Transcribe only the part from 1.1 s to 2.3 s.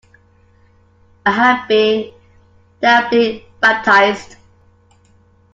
I have been